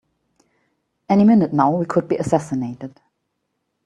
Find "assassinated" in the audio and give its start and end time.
2.15-2.99